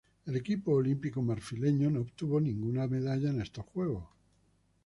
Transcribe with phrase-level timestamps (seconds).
[0.25, 4.09] El equipo olímpico marfileño no obtuvo ninguna medalla en estos Juegos.